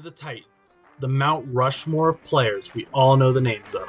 [0.00, 3.88] the Titans, the Mount Rushmore of players we all know the names of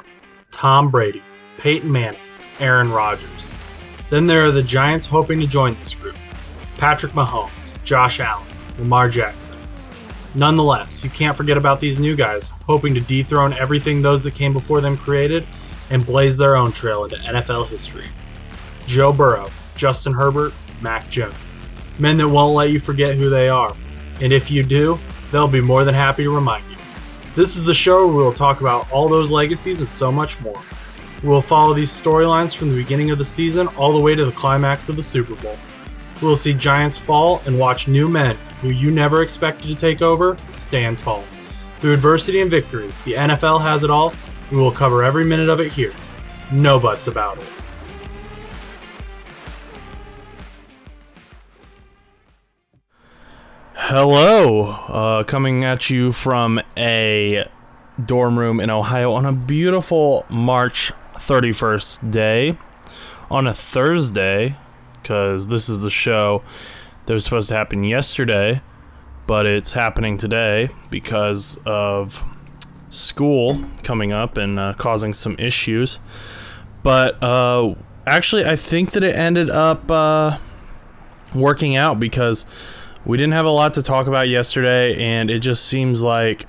[0.50, 1.22] Tom Brady,
[1.58, 2.20] Peyton Manning,
[2.60, 3.28] Aaron Rodgers.
[4.08, 6.16] Then there are the Giants hoping to join this group
[6.78, 7.50] Patrick Mahomes,
[7.84, 8.46] Josh Allen,
[8.78, 9.58] Lamar Jackson.
[10.34, 14.54] Nonetheless, you can't forget about these new guys hoping to dethrone everything those that came
[14.54, 15.46] before them created
[15.90, 18.06] and blaze their own trail into NFL history.
[18.86, 21.60] Joe Burrow, Justin Herbert, Mac Jones.
[21.98, 23.76] Men that won't let you forget who they are.
[24.20, 24.98] And if you do,
[25.30, 26.76] they'll be more than happy to remind you.
[27.34, 30.60] This is the show where we'll talk about all those legacies and so much more.
[31.22, 34.32] We'll follow these storylines from the beginning of the season all the way to the
[34.32, 35.56] climax of the Super Bowl.
[36.20, 40.36] We'll see giants fall and watch new men who you never expected to take over
[40.46, 41.24] stand tall.
[41.80, 44.12] Through adversity and victory, the NFL has it all.
[44.50, 45.92] We will cover every minute of it here.
[46.50, 47.46] No buts about it.
[53.90, 57.48] Hello, uh, coming at you from a
[58.04, 62.58] dorm room in Ohio on a beautiful March 31st day
[63.30, 64.58] on a Thursday,
[64.92, 66.42] because this is the show
[67.06, 68.60] that was supposed to happen yesterday,
[69.26, 72.22] but it's happening today because of
[72.90, 75.98] school coming up and uh, causing some issues.
[76.82, 77.74] But uh,
[78.06, 80.36] actually, I think that it ended up uh,
[81.34, 82.44] working out because
[83.08, 86.46] we didn't have a lot to talk about yesterday, and it just seems like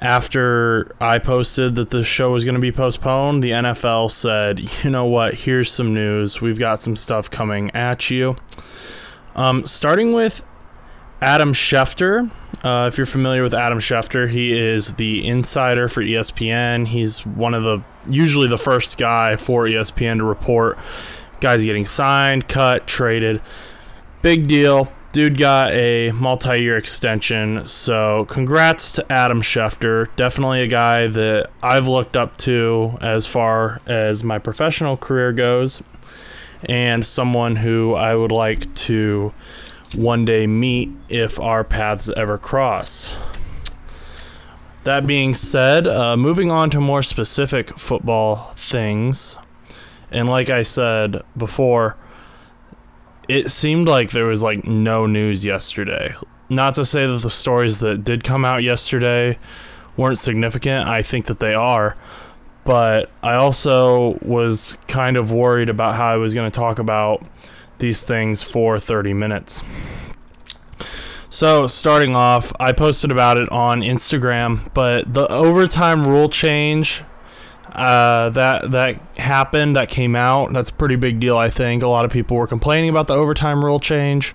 [0.00, 4.90] after I posted that the show was going to be postponed, the NFL said, you
[4.90, 6.40] know what, here's some news.
[6.40, 8.36] We've got some stuff coming at you.
[9.34, 10.42] Um, starting with
[11.20, 12.30] Adam Schefter.
[12.64, 16.88] Uh, if you're familiar with Adam Schefter, he is the insider for ESPN.
[16.88, 20.78] He's one of the usually the first guy for ESPN to report
[21.40, 23.42] guys getting signed, cut, traded.
[24.22, 24.90] Big deal.
[25.16, 27.64] Dude got a multi year extension.
[27.64, 30.14] So, congrats to Adam Schefter.
[30.14, 35.82] Definitely a guy that I've looked up to as far as my professional career goes,
[36.64, 39.32] and someone who I would like to
[39.94, 43.10] one day meet if our paths ever cross.
[44.84, 49.38] That being said, uh, moving on to more specific football things,
[50.10, 51.96] and like I said before,
[53.28, 56.14] it seemed like there was like no news yesterday.
[56.48, 59.38] Not to say that the stories that did come out yesterday
[59.96, 60.88] weren't significant.
[60.88, 61.96] I think that they are.
[62.64, 67.24] But I also was kind of worried about how I was going to talk about
[67.78, 69.62] these things for 30 minutes.
[71.28, 77.02] So, starting off, I posted about it on Instagram, but the overtime rule change
[77.76, 80.50] uh, that that happened, that came out.
[80.54, 81.82] That's a pretty big deal, I think.
[81.82, 84.34] A lot of people were complaining about the overtime rule change,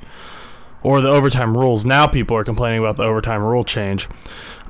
[0.83, 1.83] or the overtime rules.
[1.83, 4.07] Now people are complaining about the overtime rule change.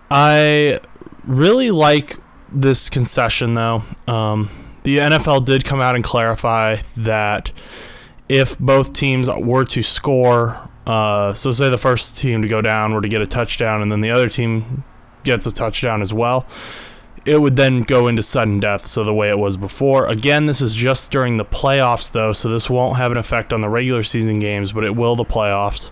[0.09, 0.79] I
[1.25, 2.17] really like
[2.49, 3.83] this concession, though.
[4.07, 4.49] Um,
[4.83, 7.51] the NFL did come out and clarify that
[8.29, 12.93] if both teams were to score, uh, so say the first team to go down
[12.93, 14.85] were to get a touchdown, and then the other team
[15.25, 16.47] gets a touchdown as well
[17.25, 20.07] it would then go into sudden death, so the way it was before.
[20.07, 23.61] Again, this is just during the playoffs, though, so this won't have an effect on
[23.61, 25.91] the regular season games, but it will the playoffs.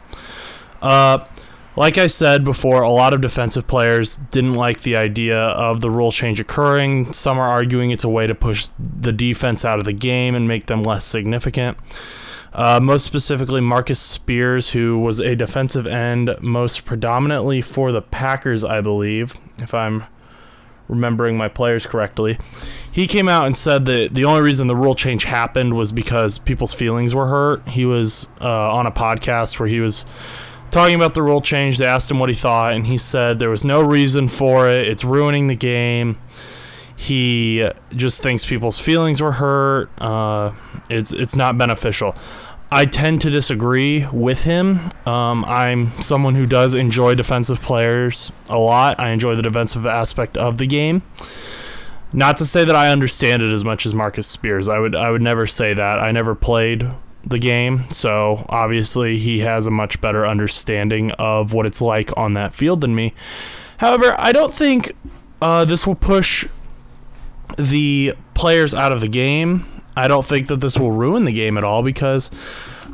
[0.82, 1.24] Uh,
[1.76, 5.92] like I said before, a lot of defensive players didn't like the idea of the
[5.92, 7.14] rule change occurring.
[7.14, 10.48] Some are arguing it's a way to push the defense out of the game and
[10.48, 11.78] make them less significant.
[12.52, 18.64] Uh, most specifically, Marcus Spears, who was a defensive end most predominantly for the Packers,
[18.64, 20.06] I believe, if I'm
[20.90, 22.38] remembering my players correctly.
[22.92, 26.38] He came out and said that the only reason the rule change happened was because
[26.38, 27.66] people's feelings were hurt.
[27.70, 30.04] He was uh, on a podcast where he was
[30.72, 31.78] talking about the rule change.
[31.78, 34.88] They asked him what he thought, and he said there was no reason for it.
[34.88, 36.18] It's ruining the game.
[36.96, 39.90] He just thinks people's feelings were hurt.
[40.02, 40.52] Uh,
[40.90, 42.14] it's it's not beneficial.
[42.72, 44.92] I tend to disagree with him.
[45.06, 49.00] Um, I'm someone who does enjoy defensive players a lot.
[49.00, 51.02] I enjoy the defensive aspect of the game.
[52.14, 54.68] Not to say that I understand it as much as Marcus Spears.
[54.68, 56.00] I would I would never say that.
[56.00, 56.90] I never played
[57.26, 62.34] the game, so obviously he has a much better understanding of what it's like on
[62.34, 63.14] that field than me.
[63.78, 64.92] However, I don't think
[65.42, 66.48] uh, this will push
[67.58, 69.66] the players out of the game
[70.00, 72.32] I don't think that this will ruin the game at all because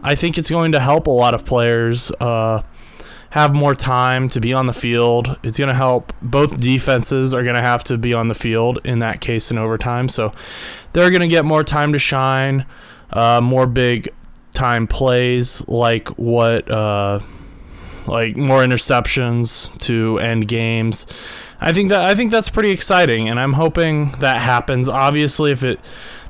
[0.03, 2.63] I think it's going to help a lot of players uh,
[3.29, 5.37] have more time to be on the field.
[5.43, 8.79] It's going to help both defenses are going to have to be on the field
[8.83, 10.09] in that case in overtime.
[10.09, 10.33] So
[10.93, 12.65] they're going to get more time to shine,
[13.11, 14.09] uh, more big
[14.51, 17.19] time plays like what uh,
[18.07, 21.05] like more interceptions to end games.
[21.59, 24.87] I think that I think that's pretty exciting, and I'm hoping that happens.
[24.87, 25.79] Obviously, if it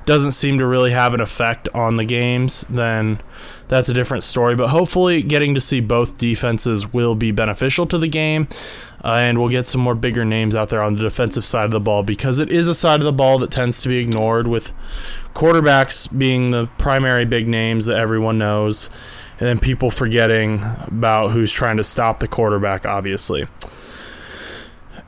[0.05, 3.21] doesn't seem to really have an effect on the games, then
[3.67, 4.55] that's a different story.
[4.55, 8.47] But hopefully, getting to see both defenses will be beneficial to the game,
[9.03, 11.71] uh, and we'll get some more bigger names out there on the defensive side of
[11.71, 14.47] the ball because it is a side of the ball that tends to be ignored,
[14.47, 14.73] with
[15.33, 18.89] quarterbacks being the primary big names that everyone knows,
[19.39, 23.47] and then people forgetting about who's trying to stop the quarterback, obviously.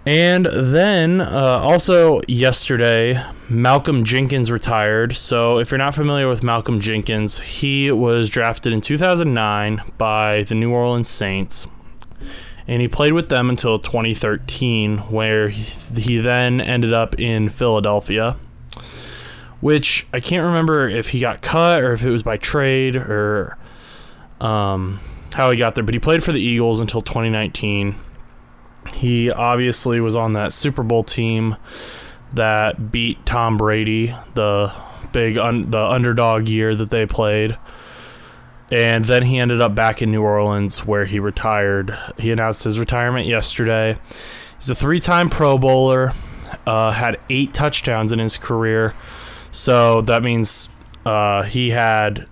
[0.07, 5.17] And then uh, also yesterday, Malcolm Jenkins retired.
[5.17, 10.55] So if you're not familiar with Malcolm Jenkins, he was drafted in 2009 by the
[10.55, 11.67] New Orleans Saints.
[12.69, 15.63] And he played with them until 2013, where he,
[15.99, 18.37] he then ended up in Philadelphia.
[19.59, 23.57] Which I can't remember if he got cut or if it was by trade or
[24.39, 25.01] um,
[25.33, 27.95] how he got there, but he played for the Eagles until 2019
[28.93, 31.55] he obviously was on that Super Bowl team
[32.33, 34.73] that beat Tom Brady, the
[35.11, 37.57] big un- the underdog year that they played.
[38.69, 41.97] And then he ended up back in New Orleans where he retired.
[42.17, 43.97] He announced his retirement yesterday.
[44.59, 46.13] He's a three-time Pro Bowler,
[46.65, 48.93] uh, had eight touchdowns in his career.
[49.51, 50.67] So that means
[51.05, 52.27] uh, he had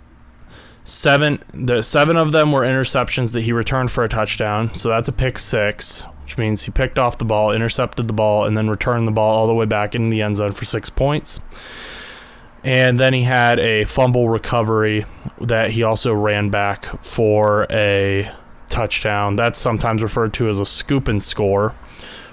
[0.83, 1.41] seven.
[1.53, 4.73] The seven of them were interceptions that he returned for a touchdown.
[4.73, 8.45] So that's a pick six which means he picked off the ball, intercepted the ball,
[8.45, 10.89] and then returned the ball all the way back in the end zone for six
[10.89, 11.39] points.
[12.63, 15.05] And then he had a fumble recovery
[15.39, 18.31] that he also ran back for a
[18.69, 19.35] touchdown.
[19.35, 21.75] That's sometimes referred to as a scoop and score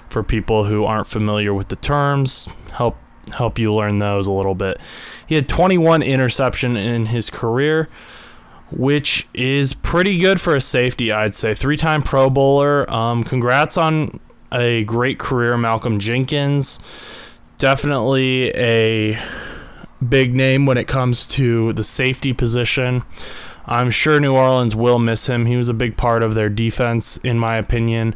[0.09, 2.47] for people who aren't familiar with the terms.
[2.71, 2.97] Help
[3.31, 4.79] help you learn those a little bit.
[5.27, 7.89] He had 21 interception in his career
[8.75, 11.53] which is pretty good for a safety, I'd say.
[11.53, 12.89] Three time Pro Bowler.
[12.91, 14.19] Um, congrats on
[14.51, 16.79] a great career, Malcolm Jenkins.
[17.57, 19.19] Definitely a
[20.07, 23.03] big name when it comes to the safety position.
[23.65, 25.45] I'm sure New Orleans will miss him.
[25.45, 28.15] He was a big part of their defense, in my opinion.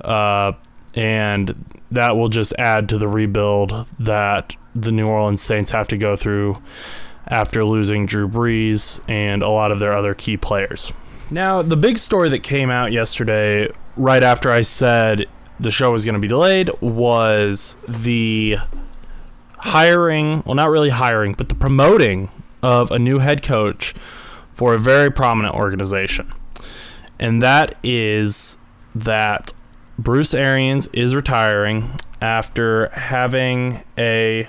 [0.00, 0.52] Uh,
[0.94, 5.98] and that will just add to the rebuild that the New Orleans Saints have to
[5.98, 6.62] go through
[7.30, 10.92] after losing Drew Brees and a lot of their other key players.
[11.30, 15.26] Now, the big story that came out yesterday, right after I said
[15.60, 18.56] the show was going to be delayed, was the
[19.58, 22.30] hiring well, not really hiring, but the promoting
[22.62, 23.94] of a new head coach
[24.54, 26.32] for a very prominent organization.
[27.18, 28.56] And that is
[28.94, 29.52] that
[29.98, 34.48] Bruce Arians is retiring after having a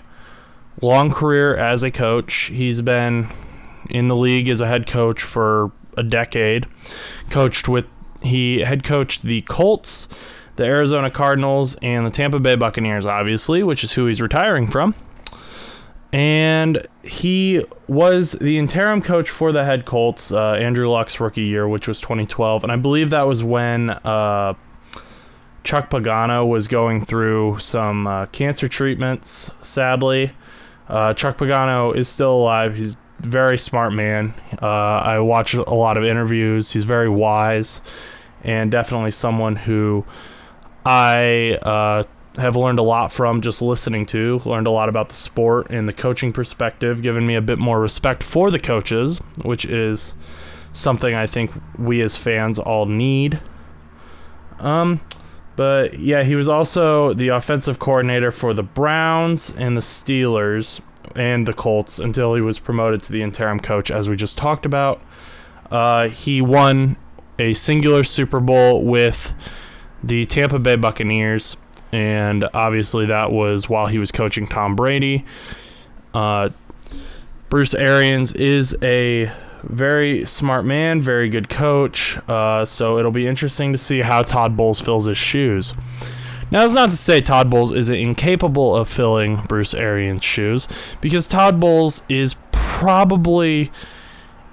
[0.82, 2.52] long career as a coach.
[2.54, 3.30] He's been
[3.90, 6.68] in the league as a head coach for a decade.
[7.30, 7.86] Coached with
[8.22, 10.08] he head coached the Colts,
[10.56, 14.96] the Arizona Cardinals, and the Tampa Bay Buccaneers, obviously, which is who he's retiring from.
[16.14, 21.68] And he was the interim coach for the head Colts, uh, Andrew Luck's rookie year,
[21.68, 22.64] which was 2012.
[22.64, 24.56] And I believe that was when uh,
[25.64, 30.32] Chuck Pagano was going through some uh, cancer treatments, sadly.
[30.92, 32.76] Uh, Chuck Pagano is still alive.
[32.76, 34.34] He's a very smart man.
[34.62, 36.72] Uh, I watch a lot of interviews.
[36.72, 37.80] He's very wise
[38.44, 40.04] and definitely someone who
[40.86, 42.04] I uh,
[42.36, 44.42] have learned a lot from just listening to.
[44.44, 47.80] Learned a lot about the sport and the coaching perspective, giving me a bit more
[47.80, 50.14] respect for the coaches, which is
[50.74, 53.40] something I think we as fans all need.
[54.60, 55.00] Um,
[55.56, 60.82] but yeah, he was also the offensive coordinator for the Browns and the Steelers
[61.16, 64.66] and the Colts until he was promoted to the interim coach, as we just talked
[64.66, 65.02] about.
[65.70, 66.98] Uh, he won
[67.40, 69.34] a singular Super Bowl with
[70.04, 71.58] the Tampa Bay Buccaneers,
[71.92, 75.26] and obviously that was while he was coaching Tom Brady.
[76.14, 76.50] Uh,
[77.50, 79.32] Bruce Arians is a
[79.64, 82.18] very smart man, very good coach.
[82.28, 85.74] Uh, so it'll be interesting to see how Todd Bowles fills his shoes.
[86.52, 90.68] Now, that's not to say Todd Bowles is incapable of filling Bruce Arians' shoes,
[91.00, 93.72] because Todd Bowles is probably,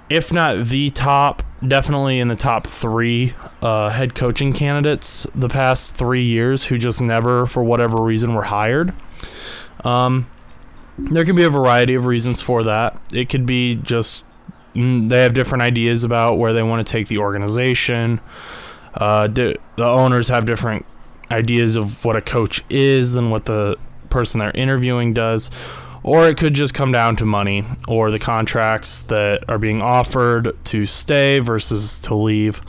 [0.09, 5.93] if not the top, definitely in the top three uh, head coaching candidates the past
[5.95, 8.93] three years who just never, for whatever reason, were hired.
[9.83, 10.29] Um,
[10.97, 12.97] there can be a variety of reasons for that.
[13.11, 14.23] It could be just
[14.75, 18.21] they have different ideas about where they want to take the organization.
[18.93, 20.85] Uh, the owners have different
[21.31, 23.77] ideas of what a coach is than what the
[24.09, 25.49] person they're interviewing does.
[26.01, 30.57] Or it could just come down to money or the contracts that are being offered
[30.65, 32.61] to stay versus to leave.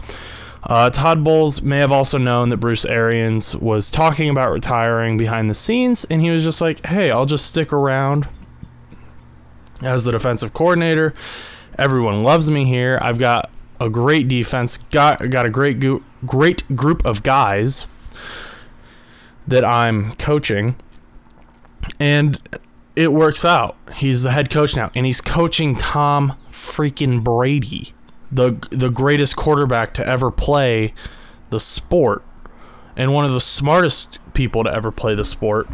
[0.65, 5.49] Uh, Todd Bowles may have also known that Bruce Arians was talking about retiring behind
[5.49, 8.29] the scenes, and he was just like, "Hey, I'll just stick around
[9.83, 11.15] as the defensive coordinator.
[11.81, 12.99] Everyone loves me here.
[13.01, 14.77] I've got a great defense.
[14.77, 15.83] Got got a great
[16.27, 17.87] great group of guys
[19.49, 20.77] that I'm coaching,
[21.99, 22.39] and
[22.95, 23.77] it works out.
[23.95, 27.95] He's the head coach now, and he's coaching Tom freaking Brady,
[28.31, 30.93] the the greatest quarterback to ever play
[31.49, 32.23] the sport,
[32.95, 35.67] and one of the smartest people to ever play the sport.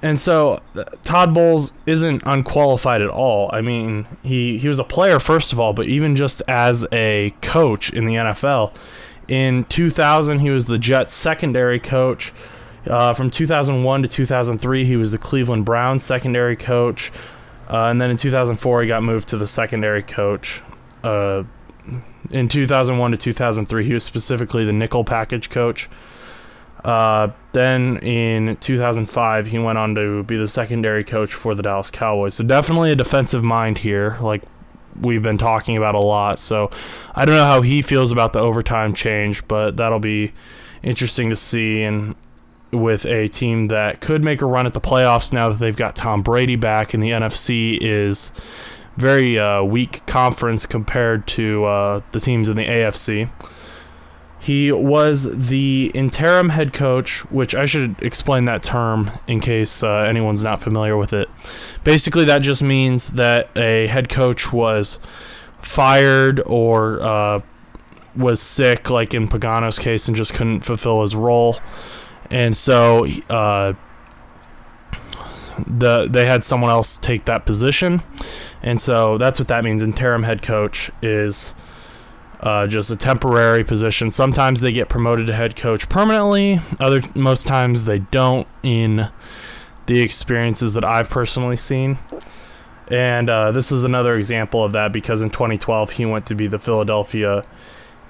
[0.00, 0.62] And so
[1.02, 3.50] Todd Bowles isn't unqualified at all.
[3.52, 7.34] I mean, he, he was a player, first of all, but even just as a
[7.42, 8.72] coach in the NFL.
[9.26, 12.32] In 2000, he was the Jets secondary coach.
[12.86, 17.12] Uh, from 2001 to 2003, he was the Cleveland Browns secondary coach.
[17.68, 20.62] Uh, and then in 2004, he got moved to the secondary coach.
[21.02, 21.42] Uh,
[22.30, 25.88] in 2001 to 2003, he was specifically the nickel package coach.
[26.84, 31.90] Uh, then in 2005, he went on to be the secondary coach for the Dallas
[31.90, 32.34] Cowboys.
[32.34, 34.42] So definitely a defensive mind here, like
[35.00, 36.38] we've been talking about a lot.
[36.38, 36.70] So
[37.14, 40.32] I don't know how he feels about the overtime change, but that'll be
[40.82, 41.82] interesting to see.
[41.82, 42.14] And
[42.72, 45.96] with a team that could make a run at the playoffs now that they've got
[45.96, 48.30] Tom Brady back, and the NFC is
[48.96, 53.30] very uh, weak conference compared to uh, the teams in the AFC.
[54.40, 59.88] He was the interim head coach, which I should explain that term in case uh,
[59.98, 61.28] anyone's not familiar with it.
[61.82, 64.98] Basically, that just means that a head coach was
[65.60, 67.40] fired or uh,
[68.16, 71.58] was sick, like in Pagano's case, and just couldn't fulfill his role.
[72.30, 73.72] And so uh,
[75.66, 78.02] the they had someone else take that position,
[78.62, 79.82] and so that's what that means.
[79.82, 81.54] Interim head coach is
[82.40, 84.10] uh, just a temporary position.
[84.10, 86.60] Sometimes they get promoted to head coach permanently.
[86.78, 88.46] Other most times they don't.
[88.62, 89.10] In
[89.86, 91.98] the experiences that I've personally seen,
[92.88, 96.46] and uh, this is another example of that because in 2012 he went to be
[96.46, 97.44] the Philadelphia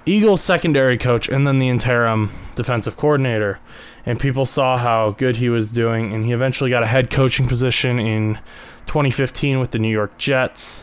[0.08, 3.58] Eagles secondary coach and then the interim defensive coordinator.
[4.06, 7.46] And people saw how good he was doing, and he eventually got a head coaching
[7.46, 8.38] position in
[8.86, 10.82] 2015 with the New York Jets.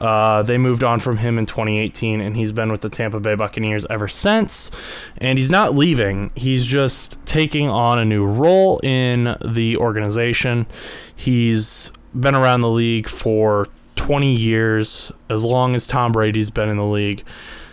[0.00, 3.34] Uh, they moved on from him in 2018, and he's been with the Tampa Bay
[3.34, 4.70] Buccaneers ever since.
[5.18, 10.66] And he's not leaving, he's just taking on a new role in the organization.
[11.14, 16.78] He's been around the league for 20 years, as long as Tom Brady's been in
[16.78, 17.22] the league.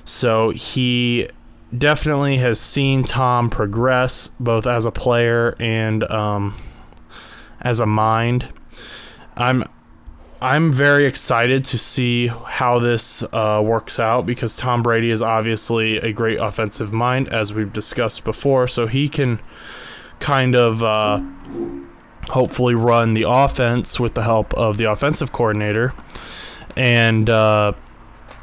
[0.03, 1.29] So he
[1.75, 6.55] definitely has seen Tom progress both as a player and um,
[7.61, 8.49] as a mind.
[9.35, 9.63] I'm
[10.39, 15.97] I'm very excited to see how this uh, works out because Tom Brady is obviously
[15.97, 18.67] a great offensive mind, as we've discussed before.
[18.67, 19.39] So he can
[20.19, 21.21] kind of uh,
[22.29, 25.93] hopefully run the offense with the help of the offensive coordinator.
[26.75, 27.73] And uh,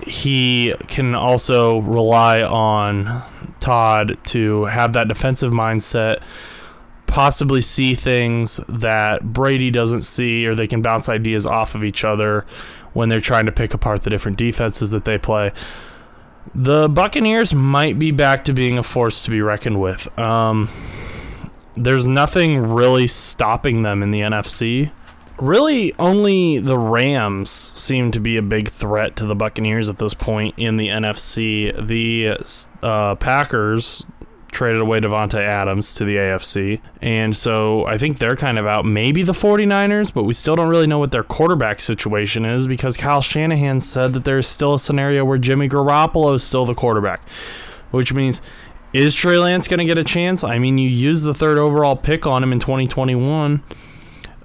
[0.01, 3.23] he can also rely on
[3.61, 6.23] Todd to have that defensive mindset
[7.07, 12.05] possibly see things that Brady doesn't see, or they can bounce ideas off of each
[12.05, 12.45] other
[12.93, 15.53] when they're trying to pick apart the different defenses that they play.
[16.55, 20.17] The Buccaneers might be back to being a force to be reckoned with.
[20.19, 20.69] Um,
[21.77, 24.93] there's nothing really stopping them in the NFC.
[25.39, 30.15] Really, only the Rams seem to be a big threat to the Buccaneers at this
[30.15, 31.75] point in the NFC.
[31.85, 32.39] The
[32.83, 34.07] uh, Packers
[34.55, 36.81] traded away Davante Adams to the AFC.
[37.03, 38.87] And so I think they're kind of out.
[38.87, 42.97] Maybe the 49ers, but we still don't really know what their quarterback situation is because
[42.97, 47.29] Kyle Shanahan said that there's still a scenario where Jimmy Garoppolo is still the quarterback,
[47.91, 48.41] which means
[48.95, 50.45] is Trey Lance going to get a chance?
[50.45, 53.63] I mean, you used the third overall pick on him in 2021.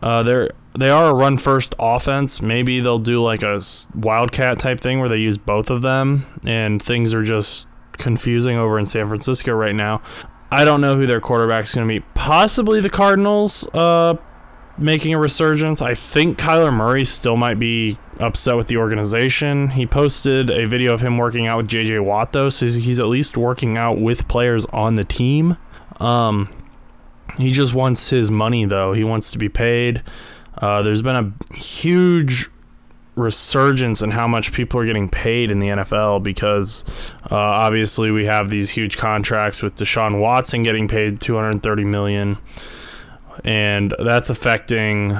[0.01, 2.41] Uh, they're they are a run first offense.
[2.41, 3.61] Maybe they'll do like a
[3.95, 7.67] wildcat type thing where they use both of them and things are just
[7.99, 10.01] confusing over in San Francisco right now.
[10.51, 12.05] I don't know who their quarterback is going to be.
[12.15, 14.15] Possibly the Cardinals uh,
[14.77, 15.81] making a resurgence.
[15.81, 19.69] I think Kyler Murray still might be upset with the organization.
[19.69, 23.05] He posted a video of him working out with JJ Watt, though, so he's at
[23.05, 25.57] least working out with players on the team.
[25.99, 26.49] Um,
[27.37, 28.93] he just wants his money, though.
[28.93, 30.01] He wants to be paid.
[30.57, 32.49] Uh, there's been a huge
[33.19, 36.83] resurgence in how much people are getting paid in the NFL because
[37.29, 42.37] uh, obviously we have these huge contracts with Deshaun Watson getting paid 230 million,
[43.43, 45.17] and that's affecting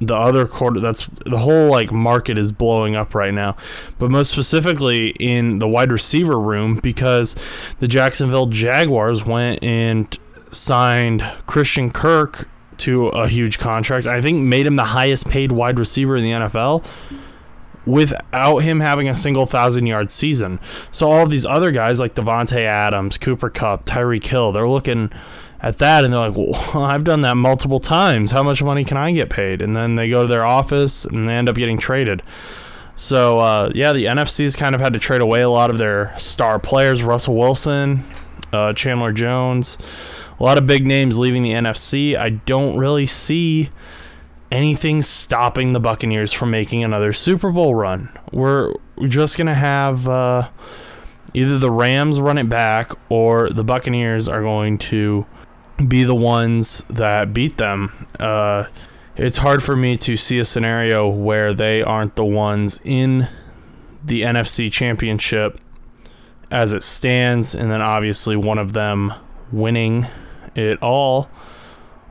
[0.00, 3.56] the other quarter that's the whole like market is blowing up right now
[4.00, 7.36] but most specifically in the wide receiver room because
[7.78, 10.18] the Jacksonville Jaguars went and
[10.50, 14.06] signed Christian Kirk to a huge contract.
[14.06, 16.84] I think made him the highest paid wide receiver in the NFL
[17.84, 20.60] without him having a single thousand yard season
[20.90, 25.10] so all of these other guys like Davante Adams Cooper Kupp, Tyreek Hill they're looking
[25.62, 28.32] at that and they're like, well, I've done that multiple times.
[28.32, 29.62] How much money can I get paid?
[29.62, 32.22] And then they go to their office and they end up getting traded.
[32.94, 36.14] So, uh, yeah, the NFC's kind of had to trade away a lot of their
[36.18, 38.04] star players Russell Wilson,
[38.52, 39.78] uh, Chandler Jones,
[40.38, 42.18] a lot of big names leaving the NFC.
[42.18, 43.70] I don't really see
[44.52, 48.10] anything stopping the Buccaneers from making another Super Bowl run.
[48.30, 48.74] We're
[49.08, 50.06] just going to have.
[50.06, 50.48] Uh,
[51.34, 55.26] either the Rams run it back or the Buccaneers are going to
[55.88, 58.06] be the ones that beat them.
[58.20, 58.66] Uh,
[59.16, 63.28] it's hard for me to see a scenario where they aren't the ones in
[64.04, 65.58] the NFC championship
[66.50, 69.12] as it stands, and then obviously one of them
[69.50, 70.06] winning
[70.54, 71.30] it all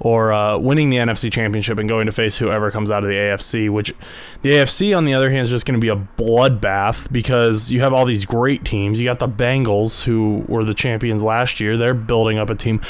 [0.02, 3.16] or uh, winning the NFC Championship and going to face whoever comes out of the
[3.16, 3.70] AFC.
[3.70, 3.94] Which
[4.42, 7.82] the AFC, on the other hand, is just going to be a bloodbath because you
[7.82, 9.00] have all these great teams.
[9.00, 11.78] You got the Bengals, who were the champions last year.
[11.78, 12.82] They're building up a team.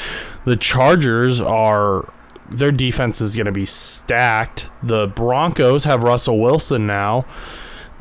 [0.45, 2.11] The Chargers are.
[2.49, 4.69] Their defense is going to be stacked.
[4.81, 7.25] The Broncos have Russell Wilson now.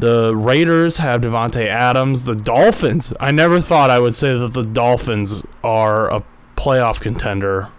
[0.00, 2.25] The Raiders have Davante Adams.
[2.25, 3.12] The Dolphins.
[3.21, 6.25] I never thought I would say that the Dolphins are a
[6.57, 7.71] playoff contender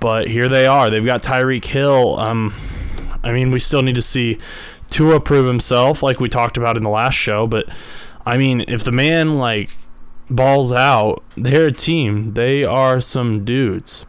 [0.00, 0.90] but here they are.
[0.90, 2.18] They've got Tyreek Hill.
[2.18, 2.54] Um,
[3.22, 4.38] I mean, we still need to see
[4.88, 7.46] Tua prove himself, like we talked about in the last show.
[7.46, 7.68] But
[8.24, 9.70] I mean, if the man like
[10.30, 12.34] balls out, they're a team.
[12.34, 14.04] They are some dudes.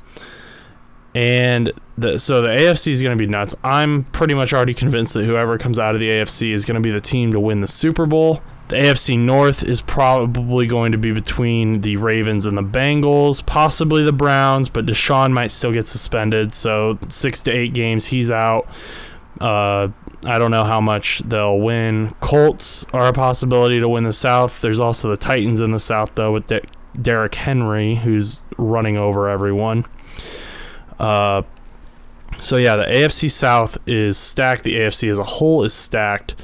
[1.15, 3.55] And the, so the AFC is going to be nuts.
[3.63, 6.81] I'm pretty much already convinced that whoever comes out of the AFC is going to
[6.81, 8.41] be the team to win the Super Bowl.
[8.69, 14.03] The AFC North is probably going to be between the Ravens and the Bengals, possibly
[14.03, 16.53] the Browns, but Deshaun might still get suspended.
[16.53, 18.67] So six to eight games, he's out.
[19.41, 19.87] Uh,
[20.23, 22.13] I don't know how much they'll win.
[22.19, 24.61] Colts are a possibility to win the South.
[24.61, 26.61] There's also the Titans in the South, though, with De-
[27.01, 29.85] Derrick Henry, who's running over everyone.
[30.99, 31.41] Uh,
[32.39, 34.63] so yeah, the AFC South is stacked.
[34.63, 36.35] The AFC as a whole is stacked.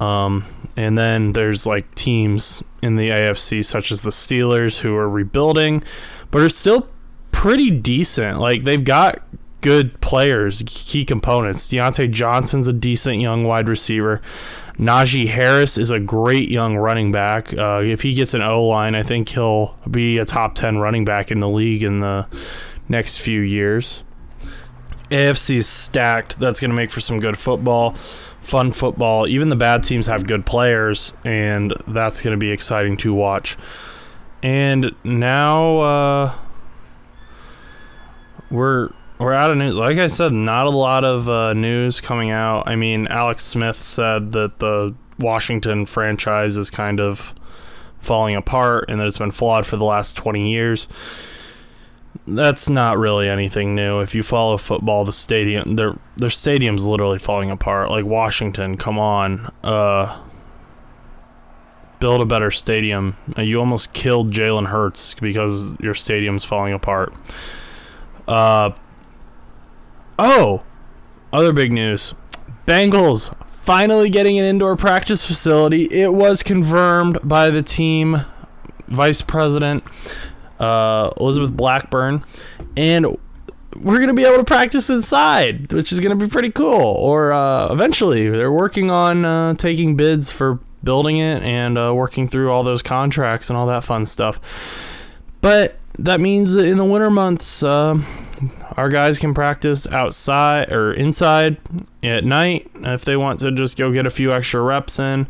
[0.00, 5.08] Um, and then there's like teams in the AFC, such as the Steelers, who are
[5.08, 5.84] rebuilding,
[6.30, 6.88] but are still
[7.30, 8.40] pretty decent.
[8.40, 9.22] Like they've got
[9.60, 11.68] good players, key components.
[11.68, 14.22] Diontae Johnson's a decent young wide receiver.
[14.78, 17.52] Najee Harris is a great young running back.
[17.52, 21.04] Uh, if he gets an O line, I think he'll be a top 10 running
[21.04, 22.26] back in the league in the
[22.88, 24.02] next few years.
[25.10, 26.38] AFC is stacked.
[26.38, 27.94] That's going to make for some good football
[28.40, 29.26] fun football.
[29.26, 33.56] Even the bad teams have good players, and that's going to be exciting to watch.
[34.42, 36.34] And now uh,
[38.50, 39.74] we're we're out of news.
[39.74, 42.66] Like I said, not a lot of uh, news coming out.
[42.66, 47.34] I mean, Alex Smith said that the Washington franchise is kind of
[48.00, 50.88] falling apart and that it's been flawed for the last 20 years
[52.26, 54.00] that's not really anything new.
[54.00, 57.90] If you follow football, the stadium their their stadium's literally falling apart.
[57.90, 60.20] Like Washington, come on, uh,
[61.98, 63.16] build a better stadium.
[63.36, 67.12] Uh, you almost killed Jalen Hurts because your stadium's falling apart.
[68.28, 68.72] Uh,
[70.18, 70.62] oh,
[71.32, 72.14] other big news:
[72.66, 75.84] Bengals finally getting an indoor practice facility.
[75.84, 78.24] It was confirmed by the team
[78.88, 79.84] vice president
[80.60, 82.22] uh, Elizabeth Blackburn,
[82.76, 83.18] and
[83.76, 86.80] we're gonna be able to practice inside, which is gonna be pretty cool.
[86.80, 92.28] Or uh, eventually, they're working on uh, taking bids for building it and uh, working
[92.28, 94.40] through all those contracts and all that fun stuff.
[95.40, 98.00] But that means that in the winter months, uh,
[98.76, 101.58] our guys can practice outside or inside
[102.02, 105.26] at night if they want to just go get a few extra reps in.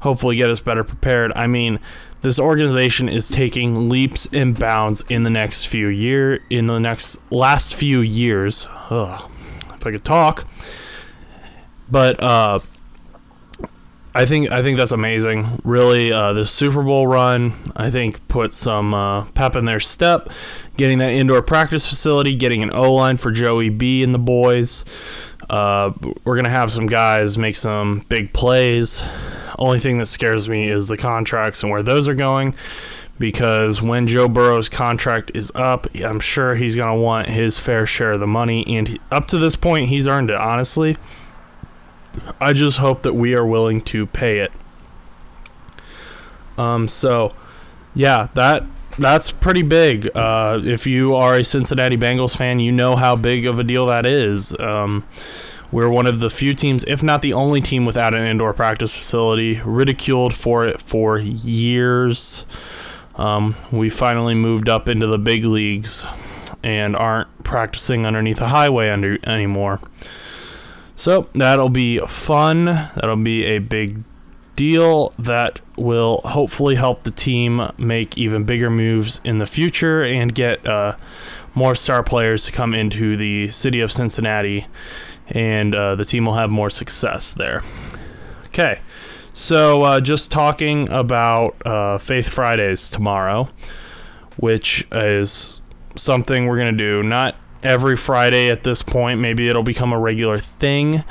[0.00, 1.32] Hopefully, get us better prepared.
[1.34, 1.78] I mean,
[2.24, 7.18] this organization is taking leaps and bounds in the next few year in the next
[7.30, 8.66] last few years.
[8.88, 9.30] Ugh,
[9.74, 10.46] if I could talk,
[11.90, 12.60] but uh,
[14.14, 15.60] I think I think that's amazing.
[15.64, 20.30] Really, uh, the Super Bowl run I think put some uh, pep in their step.
[20.78, 24.86] Getting that indoor practice facility, getting an O line for Joey B and the boys.
[25.50, 25.92] Uh,
[26.24, 29.02] we're gonna have some guys make some big plays.
[29.58, 32.54] Only thing that scares me is the contracts and where those are going.
[33.18, 37.86] Because when Joe Burrow's contract is up, I'm sure he's going to want his fair
[37.86, 38.64] share of the money.
[38.66, 40.96] And he, up to this point, he's earned it, honestly.
[42.40, 44.52] I just hope that we are willing to pay it.
[46.58, 47.34] Um, so
[47.94, 48.64] yeah, that
[48.98, 50.08] that's pretty big.
[50.14, 53.86] Uh, if you are a Cincinnati Bengals fan, you know how big of a deal
[53.86, 54.54] that is.
[54.58, 55.04] Um,
[55.74, 58.96] we're one of the few teams, if not the only team, without an indoor practice
[58.96, 59.60] facility.
[59.64, 62.46] Ridiculed for it for years.
[63.16, 66.06] Um, we finally moved up into the big leagues
[66.62, 69.80] and aren't practicing underneath a highway under anymore.
[70.94, 72.66] So that'll be fun.
[72.66, 74.04] That'll be a big
[74.54, 80.36] deal that will hopefully help the team make even bigger moves in the future and
[80.36, 80.94] get uh,
[81.52, 84.68] more star players to come into the city of Cincinnati
[85.28, 87.62] and uh, the team will have more success there.
[88.46, 88.80] Okay,
[89.32, 93.48] so uh, just talking about uh, Faith Fridays tomorrow,
[94.36, 95.60] which is
[95.96, 99.20] something we're going to do not every Friday at this point.
[99.20, 101.04] Maybe it'll become a regular thing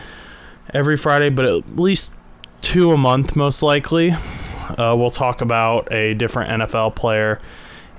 [0.74, 2.14] every Friday, but at least
[2.62, 4.12] two a month, most likely.
[4.12, 7.42] Uh, we'll talk about a different NFL player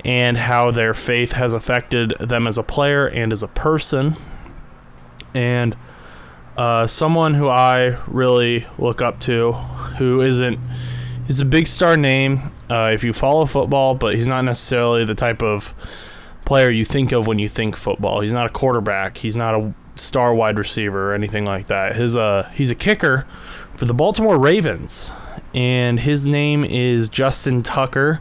[0.05, 4.16] and how their faith has affected them as a player and as a person.
[5.35, 5.77] And
[6.57, 10.59] uh, someone who I really look up to, who isn't,
[11.27, 15.14] he's a big star name uh, if you follow football, but he's not necessarily the
[15.14, 15.75] type of
[16.45, 18.21] player you think of when you think football.
[18.21, 19.19] He's not a quarterback.
[19.19, 21.97] He's not a star wide receiver or anything like that.
[21.97, 23.27] His uh, he's a kicker
[23.77, 25.12] for the Baltimore Ravens,
[25.53, 28.21] and his name is Justin Tucker.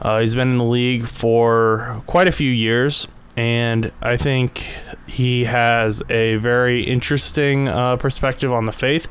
[0.00, 4.66] Uh, he's been in the league for quite a few years, and I think
[5.06, 9.06] he has a very interesting uh, perspective on the faith.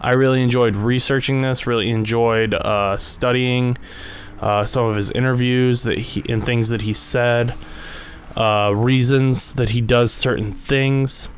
[0.00, 1.66] I really enjoyed researching this.
[1.66, 3.78] Really enjoyed uh, studying
[4.40, 7.54] uh, some of his interviews that he and things that he said,
[8.36, 11.28] uh, reasons that he does certain things.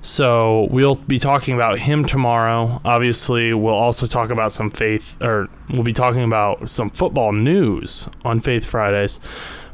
[0.00, 2.80] So we'll be talking about him tomorrow.
[2.84, 8.08] Obviously, we'll also talk about some faith, or we'll be talking about some football news
[8.24, 9.18] on Faith Fridays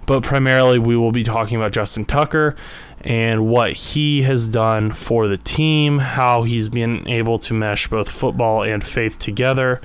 [0.06, 2.56] but primarily we will be talking about Justin Tucker
[3.00, 8.08] and what he has done for the team, how he's been able to mesh both
[8.08, 9.80] football and faith together,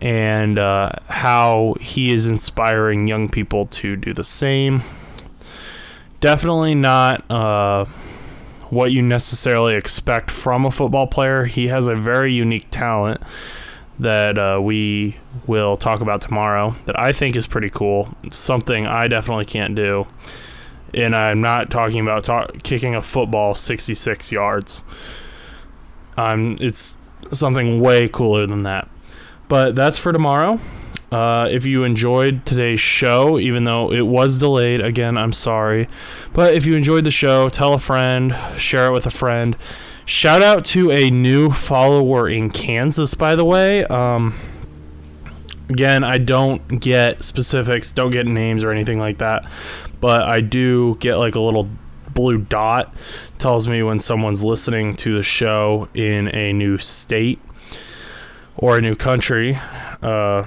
[0.00, 4.82] and uh, how he is inspiring young people to do the same.
[6.20, 7.84] Definitely not uh,
[8.70, 11.44] what you necessarily expect from a football player.
[11.46, 13.20] He has a very unique talent
[13.98, 18.14] that uh, we will talk about tomorrow that I think is pretty cool.
[18.22, 20.06] It's something I definitely can't do.
[20.94, 24.82] And I'm not talking about talk- kicking a football 66 yards.
[26.16, 26.96] Um, it's
[27.30, 28.88] something way cooler than that.
[29.48, 30.60] But that's for tomorrow.
[31.10, 35.88] Uh, if you enjoyed today's show, even though it was delayed, again, I'm sorry.
[36.32, 39.56] But if you enjoyed the show, tell a friend, share it with a friend.
[40.06, 43.84] Shout out to a new follower in Kansas, by the way.
[43.86, 44.38] Um,
[45.68, 49.50] again, I don't get specifics, don't get names or anything like that,
[50.00, 51.68] but I do get like a little
[52.14, 52.94] blue dot
[53.38, 57.40] tells me when someone's listening to the show in a new state
[58.56, 59.58] or a new country.
[60.00, 60.44] Uh,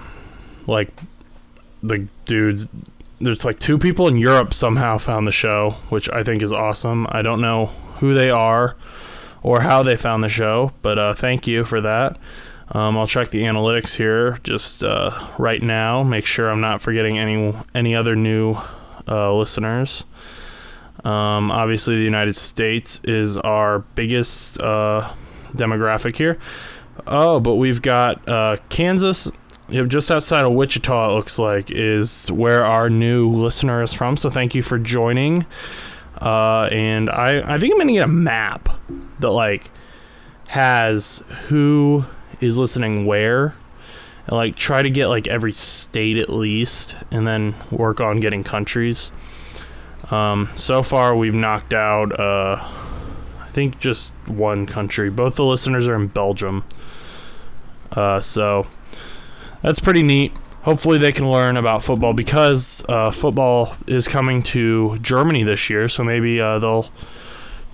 [0.67, 0.89] like
[1.83, 2.65] the dudes
[3.19, 7.07] there's like two people in Europe somehow found the show, which I think is awesome.
[7.09, 7.65] I don't know
[7.97, 8.77] who they are
[9.41, 10.71] or how they found the show.
[10.81, 12.17] But uh, thank you for that.
[12.71, 16.03] Um, I'll check the analytics here just uh, right now.
[16.03, 18.57] Make sure I'm not forgetting any any other new
[19.07, 20.03] uh, listeners.
[21.03, 25.11] Um, obviously, the United States is our biggest uh,
[25.53, 26.37] demographic here.
[27.07, 29.31] Oh, but we've got uh, Kansas,
[29.69, 31.11] just outside of Wichita.
[31.11, 34.17] It looks like is where our new listener is from.
[34.17, 35.45] So thank you for joining.
[36.21, 38.69] Uh, and I, I think I'm gonna get a map
[39.19, 39.71] that like
[40.47, 42.05] has who
[42.41, 43.55] is listening where,
[44.27, 48.43] and like try to get like every state at least, and then work on getting
[48.43, 49.11] countries.
[50.11, 52.55] Um, so far, we've knocked out, uh,
[53.39, 55.09] I think, just one country.
[55.09, 56.65] Both the listeners are in Belgium.
[57.91, 58.67] Uh, so
[59.61, 64.97] that's pretty neat hopefully they can learn about football because uh, football is coming to
[64.99, 65.87] Germany this year.
[65.87, 66.89] So maybe uh, they'll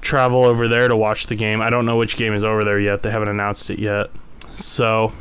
[0.05, 1.61] travel over there to watch the game.
[1.61, 3.03] I don't know which game is over there yet.
[3.03, 4.09] They haven't announced it yet.
[4.53, 5.11] So,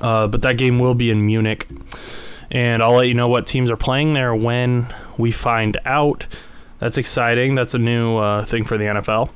[0.00, 1.66] uh, but that game will be in Munich,
[2.50, 6.26] and I'll let you know what teams are playing there when we find out.
[6.78, 7.54] That's exciting.
[7.54, 9.30] That's a new uh, thing for the NFL.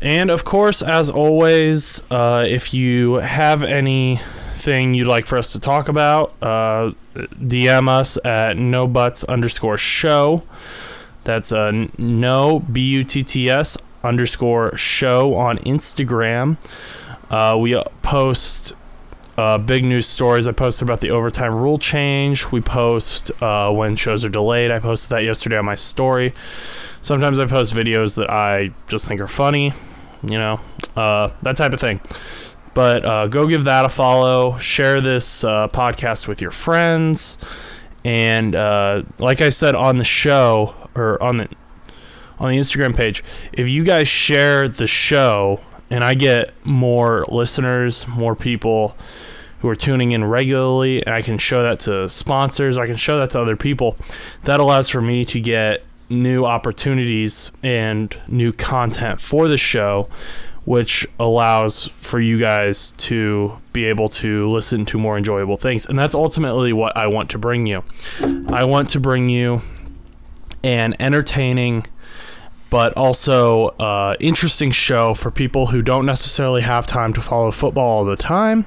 [0.00, 5.60] And of course, as always, uh, if you have anything you'd like for us to
[5.60, 8.86] talk about, uh, DM us at no
[9.28, 10.42] underscore show.
[11.24, 16.58] That's uh, no B U T T S underscore show on Instagram.
[17.30, 18.74] Uh, we post
[19.36, 20.46] uh, big news stories.
[20.46, 22.52] I posted about the overtime rule change.
[22.52, 24.70] We post uh, when shows are delayed.
[24.70, 26.34] I posted that yesterday on my story.
[27.02, 29.72] Sometimes I post videos that I just think are funny,
[30.22, 30.60] you know,
[30.96, 32.00] uh, that type of thing.
[32.74, 34.58] But uh, go give that a follow.
[34.58, 37.38] Share this uh, podcast with your friends.
[38.04, 41.48] And uh, like I said on the show or on the
[42.38, 48.06] on the Instagram page, if you guys share the show and I get more listeners,
[48.08, 48.96] more people
[49.60, 53.18] who are tuning in regularly, and I can show that to sponsors, I can show
[53.18, 53.96] that to other people.
[54.42, 60.08] That allows for me to get new opportunities and new content for the show,
[60.64, 65.86] which allows for you guys to be able to listen to more enjoyable things.
[65.86, 67.84] And that's ultimately what I want to bring you.
[68.48, 69.62] I want to bring you
[70.62, 71.86] an entertaining
[72.70, 77.98] but also uh, interesting show for people who don't necessarily have time to follow football
[77.98, 78.66] all the time,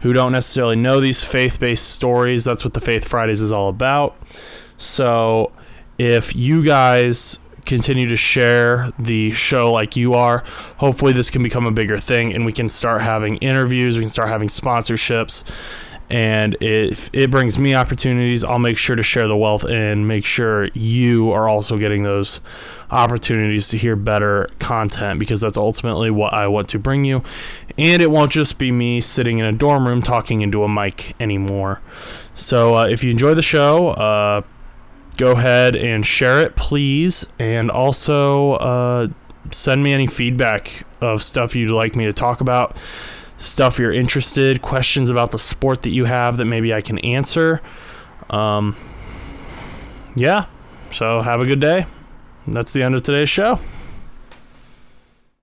[0.00, 2.44] who don't necessarily know these faith-based stories.
[2.44, 4.14] That's what the Faith Fridays is all about.
[4.76, 5.52] So
[5.96, 10.44] if you guys continue to share the show like you are,
[10.78, 14.08] hopefully this can become a bigger thing and we can start having interviews, we can
[14.08, 15.44] start having sponsorships.
[16.10, 20.24] And if it brings me opportunities, I'll make sure to share the wealth and make
[20.24, 22.40] sure you are also getting those
[22.90, 27.22] opportunities to hear better content because that's ultimately what I want to bring you.
[27.78, 31.14] And it won't just be me sitting in a dorm room talking into a mic
[31.20, 31.80] anymore.
[32.34, 34.42] So uh, if you enjoy the show, uh,
[35.20, 37.26] go ahead and share it, please.
[37.38, 39.08] And also uh,
[39.50, 42.74] send me any feedback of stuff you'd like me to talk about,
[43.36, 47.60] stuff you're interested, questions about the sport that you have that maybe I can answer.
[48.30, 48.76] Um,
[50.16, 50.46] yeah.
[50.90, 51.84] So have a good day.
[52.46, 53.60] That's the end of today's show.